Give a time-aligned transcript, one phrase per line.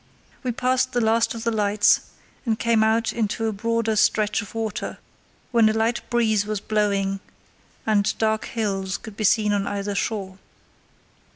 [0.41, 2.01] We passed the last of the lights
[2.43, 4.97] and came out into a broader stretch of water,
[5.51, 7.19] when a light breeze was blowing
[7.85, 10.39] and dark hills could be seen on either shore.